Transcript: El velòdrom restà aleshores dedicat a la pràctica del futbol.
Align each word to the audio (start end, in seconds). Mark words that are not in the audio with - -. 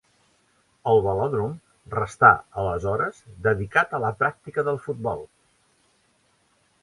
El 0.91 1.01
velòdrom 1.07 1.51
restà 1.95 2.31
aleshores 2.63 3.21
dedicat 3.49 3.93
a 3.97 4.01
la 4.07 4.11
pràctica 4.23 4.63
del 4.69 4.83
futbol. 4.87 5.25